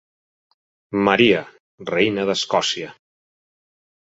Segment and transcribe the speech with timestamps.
[1.09, 1.43] "Maria,
[1.91, 2.91] reina d'Escòcia".